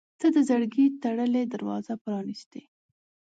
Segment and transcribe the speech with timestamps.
[0.19, 2.61] •ته د زړګي تړلې دروازه پرانستې.